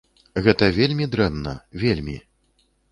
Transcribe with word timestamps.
Гэта 0.47 0.69
вельмі 0.79 1.05
дрэнна, 1.13 1.55
вельмі. 1.87 2.21